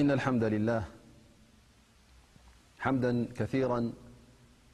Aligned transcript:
إن 0.00 0.10
الحمد 0.10 0.44
لله 0.44 0.84
حمدا 2.84 3.12
كثيرا 3.38 3.80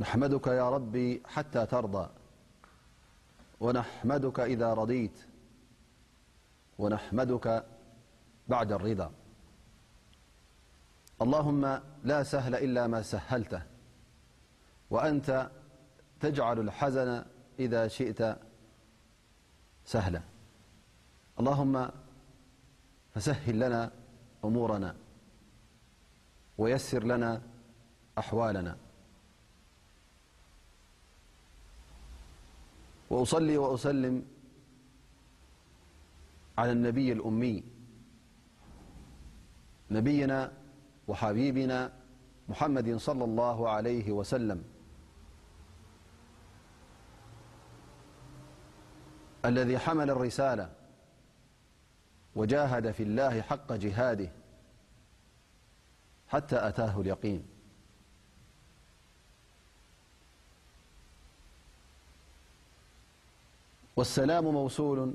نحمدك 0.00 0.46
يا 0.46 0.70
ربي 0.70 1.22
حتى 1.26 1.66
ترضى 1.66 2.10
ونحمدك 3.60 4.40
إذا 4.40 4.74
رضيت 4.74 5.24
ونحمدك 6.78 7.66
بعد 8.48 8.72
الرضا 8.72 9.12
اللهم 11.22 11.80
لا 12.04 12.22
سهل 12.22 12.54
إلا 12.54 12.86
ما 12.86 13.02
سهلته 13.02 13.62
وأنت 14.90 15.50
تجعل 16.20 16.58
الحزن 16.58 17.24
إذا 17.58 17.88
شئت 17.88 18.36
سهلاالهم 19.84 21.90
فسهل 23.14 23.60
لنا 23.60 23.90
أمورنا 24.44 24.96
ويسر 26.58 27.04
لنا 27.04 27.42
أحوالنا 28.18 28.76
وأصل 33.14 33.56
وأسلم 33.56 34.26
على 36.58 36.72
انبي 36.72 37.12
الأميبنا 39.92 40.52
وحبيبنا 41.08 41.92
محم 42.48 42.78
لى 42.78 42.92
اله 43.08 43.70
عه 43.70 44.22
سلالذي 44.22 44.64
حمل 49.78 50.10
الرسالة 50.10 50.72
وجاهد 52.36 52.90
في 52.90 53.02
الله 53.02 53.42
حق 53.42 53.72
جهادهحتى 53.72 54.32
تاه 56.72 57.02
ايي 57.24 57.44
والسلام 63.96 64.44
موسول 64.46 65.14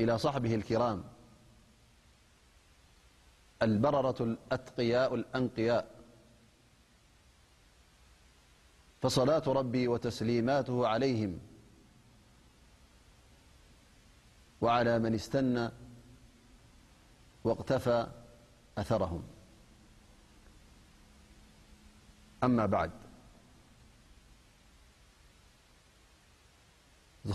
إلى 0.00 0.18
صحبه 0.18 0.54
الكرام 0.54 1.04
البررة 3.62 4.36
االأنياء 4.52 5.84
فصلاة 9.02 9.42
ربي 9.46 9.88
وتسليماته 9.88 10.86
عليهم 10.88 11.38
وعلى 14.60 14.98
من 14.98 15.14
استنى 15.14 15.70
واقتفى 17.44 18.06
أثرهم 18.78 19.22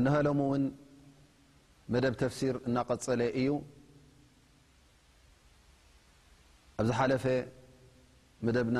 እሃሎ 0.03 0.27
ውን 0.51 0.63
መደብ 1.93 2.13
ተፍሲር 2.19 2.55
እናቀፀለ 2.67 3.21
እዩ 3.39 3.49
ኣሓፈ 6.81 7.25
ና 8.75 8.79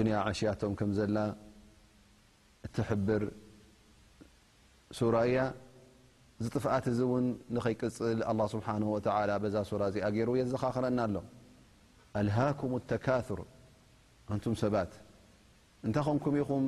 انا 0.00 0.18
عشيتم 0.26 0.70
ك 0.80 0.82
ل 1.16 1.18
تبر 2.76 3.22
እዚ 6.40 6.46
ጥፍኣት 6.56 6.84
እዚ 6.92 6.98
እውን 7.08 7.26
ንኸይቅፅል 7.56 8.18
ኣه 8.30 8.38
ስብሓ 8.52 8.66
ወላ 8.94 9.30
በዛ 9.42 9.54
ሱራ 9.70 9.82
እዚኣገይሩ 9.90 10.28
የ 10.38 10.42
ዘኻኽረና 10.52 11.00
ኣሎ 11.08 11.16
ኣልሃኩም 12.20 12.72
ተካር 12.90 13.40
እንቱም 14.34 14.54
ሰባት 14.62 14.92
እንታይ 15.86 16.04
ኸንኩም 16.08 16.34
ኢኹም 16.42 16.64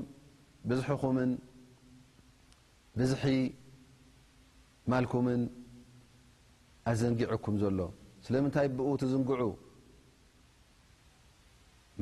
ብዝሒኹምን 0.70 1.30
ብዝሒ 2.98 3.24
ማልኩምን 4.92 5.42
ኣዘንጊዕኩም 6.90 7.56
ዘሎ 7.62 7.80
ስለምንታይ 8.26 8.68
ብኡ 8.78 8.88
ት 9.00 9.04
ዝንግዑ 9.12 9.42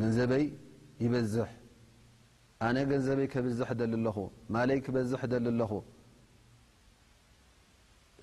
ገንዘበይ 0.00 0.44
ይበዝሕ 1.04 1.48
ኣነ 2.66 2.76
ገንዘበይ 2.90 3.26
ክብዝሕ 3.34 3.68
ደል 3.80 3.92
ኣለኹ 4.00 4.16
ማለይ 4.54 4.78
ክበዝሕ 4.86 5.20
ደል 5.34 5.46
ኣለኹ 5.54 5.72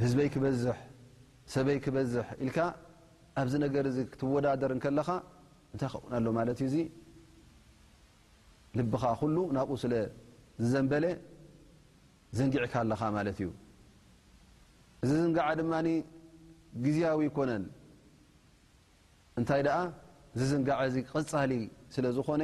ህዝበይ 0.01 0.27
ክበዝሰበይ 0.33 1.77
ክበዝሕ 1.85 2.25
ኢልካ 2.43 2.57
ኣብዚ 3.39 3.53
ነገር 3.65 3.85
ዚ 3.95 3.97
ክትወዳደርከለኻ 4.11 5.09
እንታይ 5.73 5.89
ው 5.97 6.01
ሎ 6.25 6.27
ማለት 6.37 6.57
እዩ 6.59 6.67
እዚ 6.71 6.75
ልብኻ 8.77 9.03
ኩሉ 9.21 9.37
ናብኡ 9.57 9.71
ስለ 9.83 9.93
ዝዘንበለ 10.63 11.05
ዘንጊዕካ 12.37 12.73
ኣለኻ 12.83 13.01
ማለት 13.17 13.37
እዩ 13.43 13.49
እዚ 15.03 15.11
ዝንጋዓ 15.21 15.47
ድማ 15.59 15.73
ግዜያዊ 16.85 17.19
ይኮነን 17.29 17.63
እንታይ 19.39 19.61
ደኣ 19.67 19.77
ዝዝንጋዓ 20.39 20.79
እዚ 20.89 20.95
ቅፃሊ 21.09 21.53
ስለ 21.93 22.05
ዝኾነ 22.17 22.43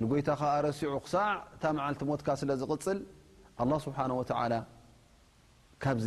ንጎይታኻ 0.00 0.40
ኣረሲዑ 0.56 0.94
ክሳዕ 1.04 1.30
እታመዓልቲ 1.54 2.02
ሞትካ 2.10 2.28
ስለ 2.42 2.50
ዝቅፅል 2.62 2.98
ስብሓ 3.86 3.98
ካዚ 5.82 6.06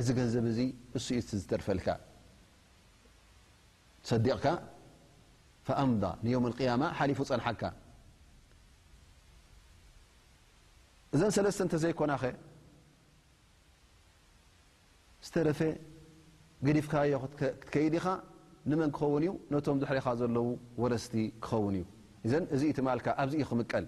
እዚ 0.00 0.08
ገንዘብ 0.18 0.44
እዙ 0.50 0.58
እሱ 0.98 1.06
ኡ 1.20 1.20
ዝተርፈልካ 1.42 1.88
ትሰዲቕካ 4.04 4.44
ኣምض 5.82 6.02
ንዮም 6.26 6.44
ቅያማ 6.58 6.82
ሓሊፉ 6.98 7.18
ፀንሓካ 7.30 7.62
እዘን 11.14 11.30
ሰለስተ 11.36 11.60
እንተ 11.66 11.74
ዘይኮናኸ 11.82 12.22
ዝተረፈ 15.26 15.60
ገዲፍካዮ 16.66 17.12
ክትከይድ 17.38 17.94
ኢኻ 17.98 18.06
ንመን 18.70 18.90
ክኸውን 18.96 19.22
እዩ 19.26 19.32
ነቶም 19.52 19.76
ድሕሪኻ 19.82 20.06
ዘለው 20.20 20.46
ወረስቲ 20.82 21.14
ክኸውን 21.44 21.74
እዩ 21.78 21.84
እዘ 22.26 22.32
እዚእኢ 22.54 22.70
ቲማልካ 22.78 23.06
ኣብዚ 23.22 23.34
ኢ 23.42 23.44
ክምቀል 23.50 23.86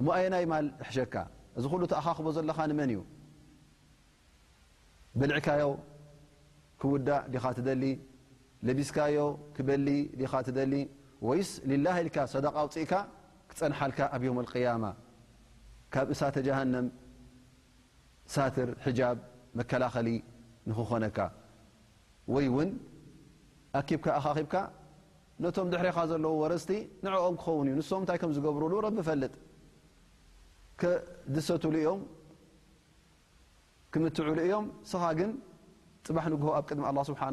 እሞ 0.00 0.06
ኣየናይ 0.18 0.44
ማል 0.52 0.66
ሕሸካ 0.88 1.14
እዚ 1.58 1.64
ኩሉ 1.72 1.82
ተኣኻኽቦ 1.92 2.26
ዘለኻ 2.36 2.58
ንመን 2.72 2.90
እዩ 2.94 3.00
ብልዕካዮ 5.18 5.64
ክውዳእ 6.80 7.22
ዲኻ 7.34 7.44
ትደሊ 7.58 7.84
ለቢስካዮ 8.66 9.16
ክበሊ 9.56 9.88
ዲኻ 10.20 10.32
ትደሊ 10.46 10.74
ወይስ 11.28 11.50
ሊላ 11.70 11.86
ኢልካ 12.00 12.16
ሰደቃ 12.32 12.54
ውፅኢካ 12.66 12.92
ክፀንሓልካ 13.50 13.98
ኣብ 14.14 14.22
ዮም 14.26 14.36
ቅያማ 14.52 14.84
ካብ 15.94 16.06
እሳተ 16.14 16.36
ጀሃነም 16.46 16.86
ሳትር 18.34 18.68
ሒጃብ 18.86 19.16
መከላኸሊ 19.58 20.08
ንክኾነካ 20.68 21.18
ወይ 22.34 22.46
ውን 22.54 22.70
ኣኪብካ 23.80 24.06
ኣኻኺብካ 24.18 24.54
ነቶም 25.42 25.66
ድሕሪኻ 25.72 25.98
ዘለዎ 26.10 26.32
ወረስቲ 26.42 26.70
ንዕኦም 27.04 27.34
ክኸውን 27.40 27.66
እዩ 27.68 27.74
ንስም 27.80 28.00
እንታይ 28.02 28.18
ከም 28.22 28.30
ዝገብሩሉ 28.36 28.72
ረቢ 28.86 28.96
ፈልጥ 29.08 29.34
ከድሰቱሉ 30.80 31.74
ዮም 31.86 32.00
ምትዕሉ 34.02 34.28
እዮም 34.46 34.64
ስኻ 34.90 35.02
ግን 35.18 35.30
ፅባሕ 36.06 36.24
ን 36.30 36.34
ኣብ 36.58 36.64
ድሚ 36.70 36.86
ه 37.18 37.28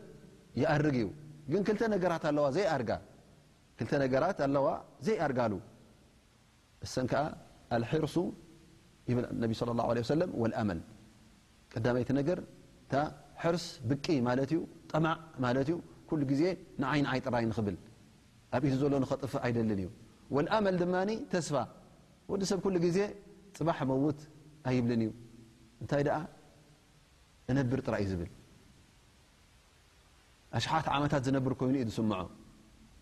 ርግ 0.83 0.95
ዩ 5.07 5.17
ርጋሉ 5.31 5.53
እሰን 6.85 7.07
ከዓ 7.11 7.23
ኣልርሱ 7.77 8.15
ብል 9.17 9.25
ه 9.27 9.51
ه 9.51 10.01
ሰ 10.09 10.13
መል 10.69 10.79
ቀዳይቲ 11.73 12.09
ነገር 12.19 12.39
ሕርስ 13.41 13.65
ብቂ 13.89 14.05
ማለት 14.27 14.49
እዩ 14.53 14.59
ጠማዕ 14.91 15.17
ማለት 15.45 15.67
ዩ 15.71 15.75
ኩሉ 16.09 16.21
ዜ 16.39 16.43
ንዓይ 16.81 16.99
ንዓይ 17.05 17.19
ጥራይ 17.25 17.43
ንኽብል 17.51 17.75
ኣብ 18.55 18.63
ኢቲ 18.67 18.73
ዘሎ 18.81 18.93
ኸጥፍእ 19.11 19.41
ኣይደልን 19.45 19.79
እዩ 19.83 19.87
መል 20.65 20.75
ድማ 20.81 20.95
ተስፋ 21.33 21.55
ወዲ 22.31 22.41
ሰብ 22.51 22.59
ኩሉ 22.65 22.75
ዜ 22.97 22.99
ፅባሕ 23.57 23.79
መውት 23.91 24.19
ኣይብልን 24.69 25.01
እዩ 25.05 25.09
እንታይ 25.81 26.03
እነብር 27.51 27.79
ጥራእ 27.85 27.99
እዩ 28.05 28.09
ዝብል 28.13 28.31
ኣሽሓት 30.57 30.87
ዓመታት 30.95 31.21
ዝነብር 31.27 31.53
ኮይኑ 31.61 31.75
እዩ 31.81 31.85
ዝስምዖ 31.91 32.13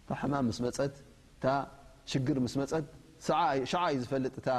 ታ 0.07 0.12
ማም 0.34 0.50
ስ 0.57 0.60
መፀት 0.65 0.96
ሽግር 2.12 2.38
ስ 2.53 2.55
መፀት 2.62 2.86
ሸዓ 3.25 3.79
እይ 3.91 3.95
ዝፈልጥ 4.03 4.33
እታ 4.41 4.50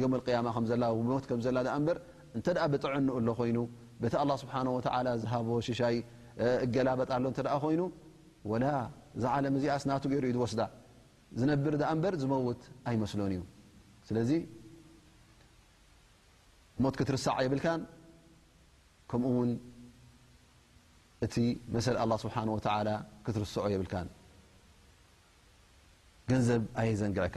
ዮም 0.00 0.12
ቅያማ 0.26 0.46
ከም 0.54 0.64
ዘላ 0.70 0.84
ሞት 1.10 1.24
ከም 1.30 1.40
ዘላ 1.46 1.58
እምበር 1.78 1.98
እንተኣ 2.36 2.62
ብጠዕን 2.72 3.06
ኣሎ 3.16 3.28
ኮይኑ 3.40 3.58
ቤቲ 4.02 4.14
ኣ 4.22 4.24
ስብሓ 4.42 4.54
ወላ 4.76 5.08
ዝሃቦ 5.22 5.48
ሽሻይ 5.68 5.96
እገላበጣ 6.64 7.10
ኣሎ 7.18 7.24
ተ 7.38 7.46
ኮይኑ 7.62 7.82
ወላ 8.50 8.64
ዝ 9.22 9.24
ዓለም 9.34 9.54
እዚኣስናቱ 9.58 10.02
ገይሩ 10.12 10.24
እዩ 10.32 10.38
ወስዳ 10.44 10.60
ዝነብር 11.40 11.74
ዳኣ 11.82 11.90
እምበር 11.96 12.14
ዝመውት 12.22 12.60
ኣይመስሎን 12.88 13.28
እዩ 13.36 13.40
ስለዚ 14.08 14.30
ሞት 16.84 16.94
ክትርሳዕ 17.00 17.36
የብልካን 17.46 17.80
ከምኡ 19.10 19.32
ውን 19.40 19.50
እቲ 21.24 21.34
መሰሊ 21.74 21.96
ኣ 22.04 22.06
ስብሓ 22.24 22.36
ወላ 22.56 22.90
ክትርስዖ 23.26 23.64
የብልካን 23.74 24.08
ገንዘብ 26.30 26.62
ኣየዘንግዐካ 26.80 27.36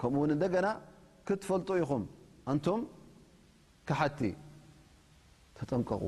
ከምኡው 0.00 0.24
ደና 0.54 0.66
ክትፈልጡ 1.28 1.68
ኢኹም 1.82 2.02
ንም 2.58 2.80
كሓቲ 3.88 4.20
ተጠንቀቑ 5.58 6.02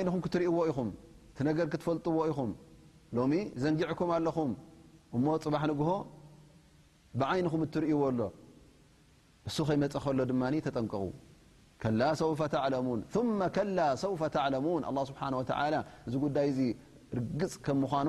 ይኹም 0.00 0.22
ትእዎ 0.34 0.56
ኹ 0.76 0.84
ክትፈልጥዎ 1.72 2.16
ኢኹም 2.30 2.50
ሎ 3.16 3.24
ዘንጊዕኩም 3.62 4.10
ኣለኹም 4.16 4.50
እሞ 5.16 5.24
ፅባሕ 5.44 5.62
ንግሆ 5.70 5.90
ብዓይኹም 7.20 7.60
እትርእዎ 7.66 8.02
ሎ 8.18 8.22
እሱ 9.48 9.56
ከይመፀ 9.68 9.94
ከሎ 10.04 10.18
ድ 10.30 10.32
ተጠንቀቁ 10.66 11.04
ሰው 12.22 12.30
ሰው 12.42 12.60
عሙን 14.44 14.80
ه 14.88 15.04
ስሓه 15.10 15.74
እዚ 16.06 16.14
ጉዳይ 16.26 16.48
እ 16.64 16.66
ርግፅ 17.18 17.54
ከም 17.66 17.78
ምኑ 17.84 18.08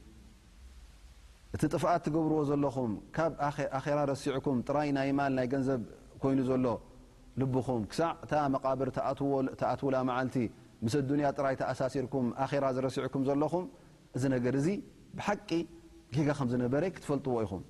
እቲ 1.55 1.63
ጥፋኣት 1.75 2.01
ትገብርዎ 2.07 2.37
ዘለኹም 2.49 2.91
ካብ 3.15 3.31
ኣራ 3.77 3.97
ረሲዕኩም 4.11 4.57
ጥራይ 4.67 4.89
ናይ 4.97 5.09
ማል 5.17 5.31
ናይ 5.37 5.47
ገንዘብ 5.53 5.81
ኮይኑ 6.21 6.39
ዘሎ 6.49 6.65
ልብኹም 7.41 7.81
ክሳዕ 7.91 8.09
እታ 8.25 8.31
መቃብር 8.53 8.89
ተኣትውላ 9.59 9.97
መዓልቲ 10.09 10.35
ምስ 10.85 10.93
ዱንያ 11.09 11.25
ጥራይ 11.37 11.55
ተኣሳሲርኩም 11.61 12.25
ኣራ 12.45 12.63
ዝረሲዕኩም 12.75 13.23
ዘለኹም 13.29 13.65
እዚ 14.15 14.23
ነገ 14.33 14.45
እዚ 14.61 14.67
ብሓቂ 15.17 15.49
ጋ 16.27 16.29
ከምዝነበረ 16.39 16.83
ክትፈልጥዎ 16.95 17.35
ይኹም 17.45 17.63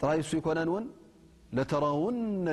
ጥራይ 0.00 0.18
እሱ 0.24 0.30
ይኮነን 0.40 0.68
ውን 0.76 0.86
ተረው 1.72 2.00
ም 2.16 2.20
ም 2.44 2.48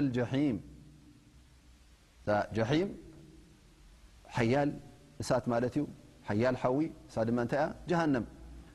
ሓያል 4.36 4.70
እሳት 5.22 5.46
ማለት 5.52 5.74
እዩ 5.78 5.84
ሓያል 6.28 6.56
ሓዊ 6.62 6.82
ሳ 7.14 7.24
ድ 7.28 7.32
ይ 7.40 7.56
ያ 7.92 7.98
ሃም 8.02 8.14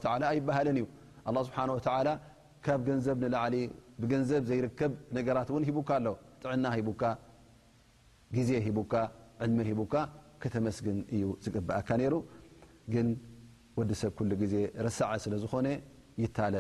ስብ 0.03 0.07
ይበሃለን 0.39 0.77
እዩ 0.81 0.85
ስብሓ 1.47 1.59
ካብ 2.65 2.79
ገንዘብ 2.89 3.17
ንዓሊ 3.33 3.55
ዘከብ 4.01 4.93
ጥዕና 6.43 6.67
ዜ 8.47 8.59
ሂ 8.65 8.69
ዕ 8.69 9.73
ሂካ 9.77 9.95
ተመስግን 10.55 10.97
እዩ 11.15 11.23
ዝብኣካ 11.43 11.89
ግ 12.93 12.95
ዲሰብ 13.89 14.19
ዜ 14.53 14.55
ሳ 14.97 15.09
ለ 15.33 15.35
ዝኾነ 15.43 15.67
ይታል 16.23 16.55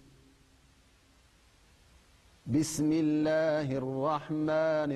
بسم 2.45 2.91
الله 2.91 3.71
الرحمن 3.77 4.91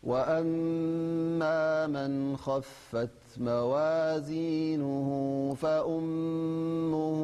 وأما 0.04 1.86
من 1.86 2.36
خفت 2.36 3.20
موازينه 3.40 5.08
فأمه 5.62 7.20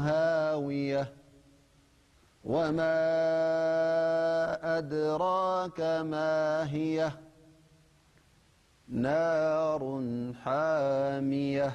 هاوية 0.00 1.12
وما 2.44 2.98
أدراك 4.78 5.80
ما 5.80 6.66
هية 6.70 7.18
نار 8.90 9.82
حامية 10.44 11.74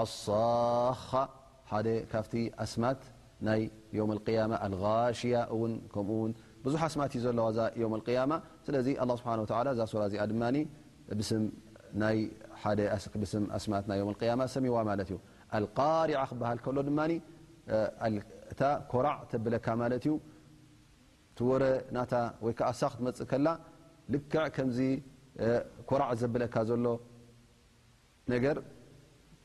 ኣصኻ 0.00 1.10
ሓደ 1.70 1.88
ካብቲ 2.12 2.34
ኣስማት 2.64 3.00
ናይ 3.48 3.62
ማ 4.50 4.60
ሽያ 5.20 5.36
ውን 5.60 5.72
ከምኡው 5.94 6.20
ብዙ 6.64 6.72
ኣስማት 6.88 7.12
እዩ 7.16 7.20
ዘለዋ 7.26 7.46
ዛ 7.56 7.60
ማ 8.32 8.34
ስለዚ 8.66 8.88
ስብ 9.20 9.46
ዛ 9.78 9.82
ሰራ 9.92 10.04
እዚኣ 10.10 10.24
ድ 11.18 11.22
ስ 13.32 13.36
ኣማ 13.58 13.80
ና 14.42 14.46
ሰሚዋ 14.56 14.76
ማ 14.90 14.96
ዩ 15.14 15.18
ኣሪ 15.58 15.64
ክበሃል 16.30 16.58
ከሎ 16.66 16.78
ድ 16.88 16.92
እታኮራዕ 18.52 19.16
ተብለካ 19.30 19.66
ማለ 19.80 19.92
እዩ 20.00 20.10
ትወረ 21.36 21.62
ና 21.96 22.02
ወይዓ 22.46 22.68
ሳክ 22.80 22.92
ትመፅእ 22.98 23.26
ከላ 23.30 23.46
ልክ 24.12 24.32
ከዚ 24.56 24.78
ኮራ 25.90 26.02
ዘብለካ 26.20 26.54
ዘሎ 26.68 26.84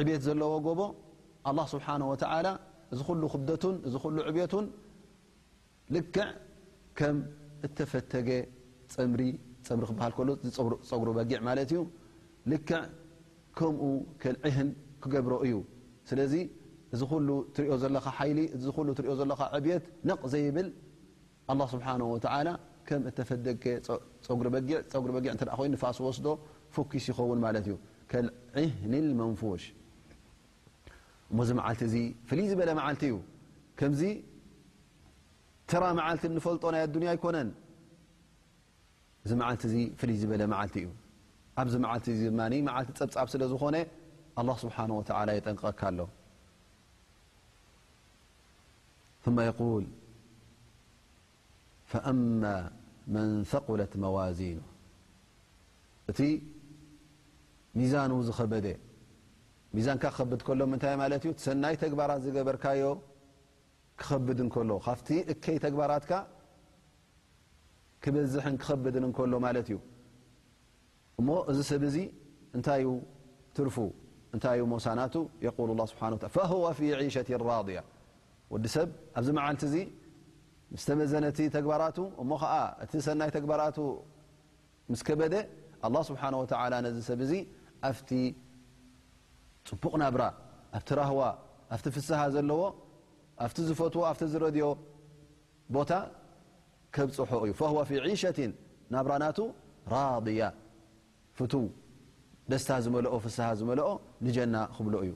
ዕብት 0.00 0.20
ዘለዎ 0.26 0.54
ቦ 0.78 0.80
لله 1.50 1.64
ስሓه 1.74 1.96
እዚ 2.92 3.00
ሉ 3.20 3.26
خ 3.32 4.06
ሉ 4.16 4.18
ዕብቱ 4.30 4.54
ልክ 5.94 6.16
ፈተገ 7.90 8.28
ሪ 9.20 9.22
ሃ 10.00 10.10
ፀጉሪ 10.88 11.10
በጊዕ 11.18 11.40
ዩ 11.78 11.82
ልክ 12.52 12.68
ከምኡ 13.58 13.82
ህን 14.56 14.68
ክገብሮ 15.02 15.32
እዩ 15.46 15.54
ስለ 16.08 16.20
እዚ 16.94 17.00
ሉ 17.28 17.28
ትኦ 17.56 17.72
ዘለኻ 17.84 18.06
ኦ 19.12 19.16
ዘለ 19.20 19.32
ዕብት 19.58 19.84
ነ 20.08 20.14
ዘይብል 20.34 20.68
ፈ 24.92 25.04
ሪ 25.72 25.76
ፋስ 25.84 25.98
ስዶ 26.18 26.28
ፎኪስ 26.76 27.06
ን 27.40 27.42
ه 28.56 28.70
لንሽ 28.92 29.64
ዚ 31.48 31.50
መዓልቲ 31.58 31.80
እ 31.90 32.00
ፍልይ 32.28 32.46
ዝበለ 32.50 32.70
ዓልቲ 32.86 33.02
እዩ 33.10 33.14
ምዚ 33.92 34.02
ተራ 35.70 35.82
መዓልቲ 35.98 36.22
ፈልጦ 36.46 36.62
ናይ 36.74 36.82
ኣያ 37.02 37.12
ይኮነን 37.18 37.48
እዚ 39.24 39.32
ዓቲ 39.50 39.62
ፍልይ 40.00 40.16
ዝበለ 40.22 40.42
መዓልቲ 40.52 40.76
እዩ 40.82 40.88
ኣብዚ 41.60 41.74
ዓ 41.90 41.94
ዓቲ 41.94 42.06
ፀብፃብ 43.00 43.26
ስለ 43.34 43.42
ዝኾነ 43.52 43.76
ه 44.36 44.40
ብሓ 44.70 44.76
የጠንቀካ 45.38 45.80
ኣሎ 45.90 46.00
መን 53.14 53.30
ثقለት 53.50 53.92
መዚኑ 54.02 54.58
እቲ 56.10 56.18
ሚዛን 57.78 58.12
ዝበ 58.28 58.52
ዛ 59.74 59.86
ሎ 60.02 60.40
ሰይ 60.82 61.90
በር 61.98 62.10
እ 62.14 62.16
ዝ 69.68 69.78
እዚ 71.86 71.98
ብ 72.52 72.62
ታይ 72.66 72.84
ፉ 73.76 73.86
ና 74.36 74.50
ብ 79.34 79.40
ኣዚ 79.48 79.72
ዘ 87.30 87.34
ይ 87.36 87.44
ብ 88.08 88.12
ፅቡቕ 89.68 89.92
ናብራ 90.02 90.22
ኣብቲ 90.76 90.88
ራህዋ 91.00 91.20
ኣብቲ 91.74 91.84
ፍስሓ 91.96 92.20
ዘለዎ 92.34 92.62
ኣብቲ 93.44 93.56
ዝፈትዎ 93.68 94.02
ኣብቲ 94.10 94.20
ዝረድዮ 94.32 94.64
ቦታ 95.74 95.90
ከብፅሖ 96.94 97.30
እዩ 97.46 97.52
ወ 97.76 97.78
ፊ 97.88 97.90
ዒሸት 98.04 98.38
ናብራ 98.94 99.12
ናቱ 99.24 99.38
ራብያ 99.94 100.42
ፍቱው 101.38 101.64
ደስታ 102.50 102.68
ዝመልኦ 102.84 103.14
ፍስሓ 103.24 103.46
ዝመልኦ 103.60 103.88
ንጀና 104.24 104.56
ክብሎ 104.76 104.94
እዩ 105.04 105.12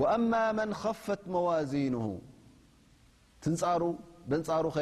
ወኣማ 0.00 0.32
መን 0.58 0.70
ኸፈት 0.82 1.22
መዋዚንሁ 1.34 2.04
ትንፃሩ 3.44 3.82
በንፃሩኸ 4.30 4.78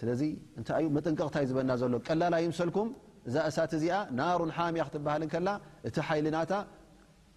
ስለዚ 0.00 0.20
እንታይ 0.58 0.82
ዩ 0.84 0.88
መጠንቀቕታይ 0.96 1.44
ዝበና 1.48 1.70
ዘሎ 1.80 1.94
ቀላላ 2.08 2.34
ይምሰልኩም 2.44 2.88
እዛ 3.28 3.34
እሳት 3.50 3.72
እዚኣ 3.78 3.96
ናሩን 4.18 4.50
ሓምያ 4.56 4.82
ክትበሃል 4.88 5.22
ከላ 5.34 5.48
እቲ 5.88 5.96
ሓይልናታ 6.08 6.52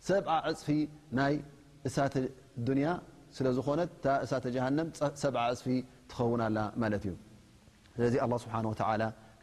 ሰብዓ 0.10 0.36
ዕፅፊ 0.52 0.68
ናይ 1.18 1.34
እሳተ 1.88 2.14
ዱንያ 2.68 2.88
ስለ 3.38 3.48
ዝኾነት 3.58 3.92
ታ 4.06 4.16
እሳተ 4.26 4.46
ጀሃንም 4.56 4.88
ሰብዓ 5.24 5.44
እፅፊ 5.56 5.66
ትኸውና 6.12 6.44
ላ 6.56 6.60
ማለት 6.84 7.04
እዩ 7.08 7.16
ስለዚ 7.96 8.16
ስብሓ 8.46 8.56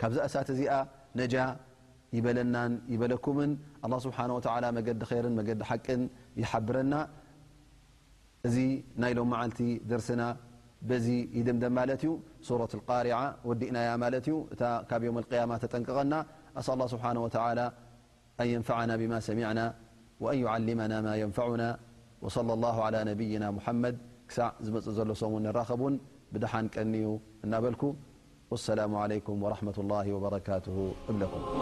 ካብዛ 0.01 0.19
እሳት 0.29 0.49
እዚኣ 0.55 0.75
ነጃ 1.21 1.35
ይበለናን 2.19 2.73
ይበለኩምን 2.93 3.51
ስብሓ 4.07 4.19
መገዲ 4.79 5.01
ርን 5.25 5.35
መዲ 5.41 5.51
ሓቅን 5.71 6.03
ይሓብረና 6.43 6.95
እዚ 8.49 8.57
ናይሎም 9.03 9.29
መዓልቲ 9.35 9.61
ደርሲና 9.93 10.23
بዚ 10.89 11.07
يدم 11.39 11.59
صرة 12.49 12.73
القرع 12.79 13.19
وዲئናي 13.49 13.87
እ 13.93 15.05
يم 15.07 15.17
القيم 15.23 15.51
ጠنقቀና 15.73 16.13
أ 16.59 16.61
الله 16.75 16.87
بحنه 16.99 17.23
وتعلى 17.27 17.67
أن 18.41 18.47
ينفعنا 18.55 18.95
بما 19.03 19.19
سمعنا 19.29 19.67
وأن 20.25 20.39
يعلمنا 20.45 20.97
ما 21.07 21.13
ينفعنا 21.23 21.69
وصلى 22.25 22.53
الله 22.57 22.77
على 22.87 22.99
نبيا 23.11 23.47
محمد 23.59 23.95
ك 24.31 24.33
ዝمፅ 24.65 24.87
ل 25.11 25.13
م 25.33 25.35
نرخب 25.47 25.83
بدن 26.33 26.67
ቀ 26.75 26.75
እናበلك 27.45 27.83
والسلم 28.53 28.93
عليكم 29.03 29.35
ورحمة 29.45 29.77
الله 29.83 30.07
وبركته 30.17 30.77
ك 31.53 31.60